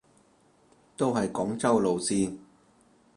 [0.97, 2.39] 都係廣州路線